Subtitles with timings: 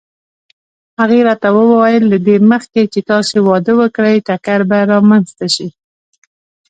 [0.99, 5.67] هغې راته وویل: له دې مخکې چې تاسې واده وکړئ ټکر به رامنځته شي.